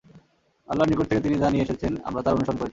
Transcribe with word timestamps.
আল্লাহর 0.67 0.89
নিকট 0.91 1.05
থেকে 1.09 1.23
তিনি 1.25 1.35
যা 1.41 1.47
নিয়ে 1.49 1.65
এসেছেন 1.65 1.91
আমরা 2.07 2.21
তার 2.21 2.35
অনুসরণ 2.37 2.57
করেছি। 2.59 2.69